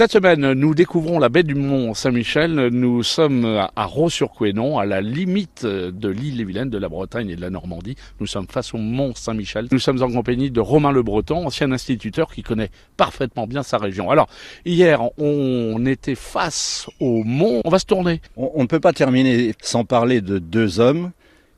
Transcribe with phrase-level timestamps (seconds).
[0.00, 2.68] Cette semaine, nous découvrons la baie du Mont Saint-Michel.
[2.68, 7.50] Nous sommes à Raux-sur-Couesnon, à la limite de l'île-et-Vilaine, de la Bretagne et de la
[7.50, 7.96] Normandie.
[8.18, 9.68] Nous sommes face au Mont Saint-Michel.
[9.70, 13.76] Nous sommes en compagnie de Romain Le Breton, ancien instituteur qui connaît parfaitement bien sa
[13.76, 14.10] région.
[14.10, 14.30] Alors,
[14.64, 17.60] hier, on était face au mont.
[17.66, 18.22] On va se tourner.
[18.38, 21.10] On, ne peut pas terminer sans parler de deux hommes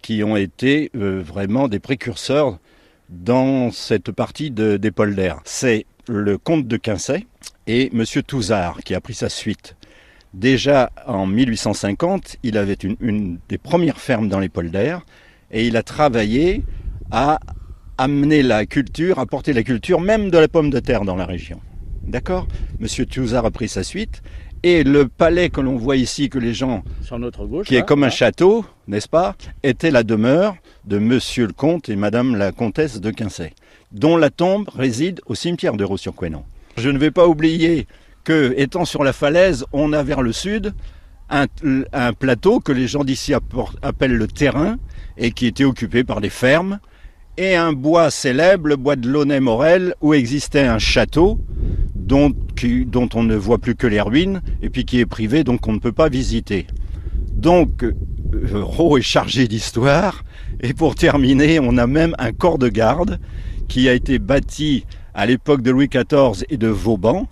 [0.00, 2.60] qui ont été euh, vraiment des précurseurs
[3.08, 5.40] dans cette partie de, des polders.
[5.44, 7.26] C'est le comte de Quincey,
[7.68, 8.04] et M.
[8.26, 9.76] Touzard qui a pris sa suite.
[10.34, 15.04] Déjà en 1850, il avait une, des premières fermes dans les polders
[15.50, 16.64] et il a travaillé
[17.10, 17.38] à
[17.98, 21.26] amener la culture, à porter la culture même de la pomme de terre dans la
[21.26, 21.60] région.
[22.02, 22.48] D'accord?
[22.80, 24.22] Monsieur Touzard a pris sa suite
[24.62, 27.86] et le palais que l'on voit ici, que les gens, Sur notre gauche, qui est
[27.86, 32.50] comme un château, n'est-ce pas, était la demeure de Monsieur le comte et Madame la
[32.50, 33.52] comtesse de Quincey,
[33.92, 36.44] dont la tombe réside au cimetière de Raux-sur-Couesnon.
[36.78, 37.86] Je ne vais pas oublier
[38.24, 40.74] que, étant sur la falaise, on a vers le sud
[41.30, 43.34] un, plateau que les gens d'ici
[43.82, 44.78] appellent le terrain
[45.16, 46.78] et qui était occupé par des fermes,
[47.36, 51.38] et un bois célèbre, le bois de Launay-Morel, où existait un château
[51.94, 52.32] dont,
[52.86, 55.72] dont, on ne voit plus que les ruines, et puis qui est privé, donc on
[55.72, 56.66] ne peut pas visiter.
[57.34, 57.94] Donc, euh,
[58.54, 60.24] Raux est chargé d'histoire,
[60.60, 63.20] et pour terminer, on a même un corps de garde
[63.68, 67.26] qui a été bâti à l'époque de Louis XIV et de Vauban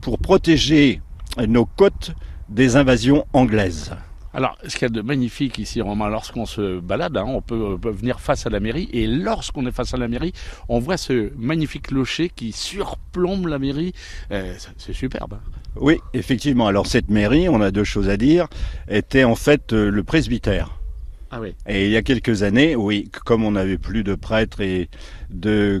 [0.00, 1.00] pour protéger
[1.48, 2.12] nos côtes
[2.48, 3.92] des invasions anglaises.
[4.34, 7.78] Alors, ce qu'il y a de magnifique ici, Romain, lorsqu'on se balade, hein, on, peut,
[7.84, 10.32] venir face à la mairie, et lorsqu'on est face à la mairie,
[10.68, 13.92] on voit ce magnifique clocher qui surplombe la mairie.
[14.32, 15.34] Euh, c'est superbe.
[15.34, 15.50] Hein.
[15.76, 16.66] Oui, effectivement.
[16.66, 18.48] Alors, cette mairie, on a deux choses à dire,
[18.88, 20.80] était en fait euh, le presbytère.
[21.30, 24.88] Ah et il y a quelques années, oui, comme on n'avait plus de prêtres et
[25.30, 25.80] de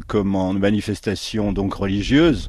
[0.58, 2.48] manifestations donc religieuses,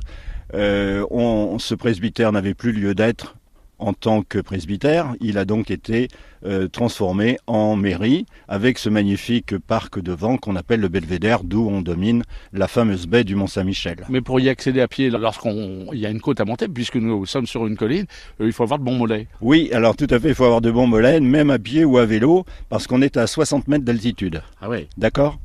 [0.53, 3.34] euh, on, ce presbytère n'avait plus lieu d'être
[3.79, 5.13] en tant que presbytère.
[5.19, 6.07] Il a donc été
[6.45, 11.81] euh, transformé en mairie avec ce magnifique parc devant qu'on appelle le Belvédère, d'où on
[11.81, 12.21] domine
[12.53, 14.05] la fameuse baie du Mont-Saint-Michel.
[14.09, 17.25] Mais pour y accéder à pied, lorsqu'il y a une côte à monter, puisque nous
[17.25, 18.05] sommes sur une colline,
[18.41, 19.27] euh, il faut avoir de bons mollets.
[19.41, 21.97] Oui, alors tout à fait, il faut avoir de bons mollets, même à pied ou
[21.97, 24.43] à vélo, parce qu'on est à 60 mètres d'altitude.
[24.61, 24.87] Ah oui.
[24.97, 25.39] D'accord?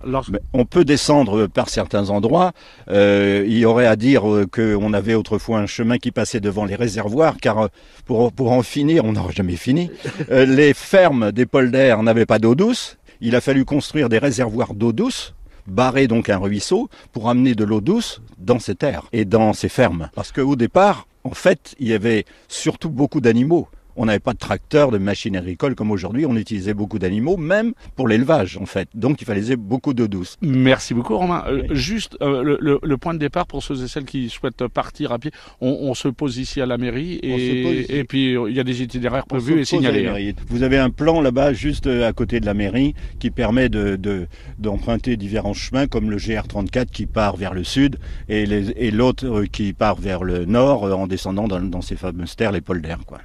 [0.53, 2.53] On peut descendre par certains endroits.
[2.89, 6.75] Euh, il y aurait à dire qu'on avait autrefois un chemin qui passait devant les
[6.75, 7.71] réservoirs, car
[8.05, 9.91] pour pour, en finir, on n'aura jamais fini,
[10.31, 12.99] euh, les fermes des polders n'avaient pas d'eau douce.
[13.21, 15.35] Il a fallu construire des réservoirs d'eau douce,
[15.67, 19.69] barrer donc un ruisseau pour amener de l'eau douce dans ces terres et dans ces
[19.69, 20.11] fermes.
[20.15, 23.69] Parce qu'au départ, en fait, il y avait surtout beaucoup d'animaux
[24.01, 26.25] on n'avait pas de tracteurs, de machines agricoles comme aujourd'hui.
[26.25, 28.89] On utilisait beaucoup d'animaux, même pour l'élevage, en fait.
[28.95, 30.39] Donc, il fallait beaucoup d'eau douce.
[30.41, 31.45] Merci beaucoup, Romain.
[31.49, 35.19] Euh, juste euh, le, point de départ pour ceux et celles qui souhaitent partir à
[35.19, 35.33] pied.
[35.61, 39.61] On, se pose ici à la mairie et, puis il y a des itinéraires prévus
[39.61, 40.35] et signalés.
[40.49, 45.17] Vous avez un plan là-bas, juste euh, à côté de la mairie, qui permet d'emprunter
[45.17, 47.99] de, différents chemins, comme le GR34 qui part vers le sud
[48.31, 53.05] et l'autre qui part vers le nord en descendant dans, ces fameuses terres, les polders.
[53.05, 53.21] Quoi.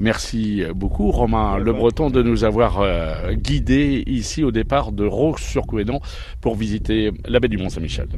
[0.00, 6.00] Merci beaucoup Romain Le Breton de nous avoir euh, guidés ici au départ de Raux-sur-Couesnon
[6.40, 8.08] pour visiter la baie du Mont-Saint-Michel.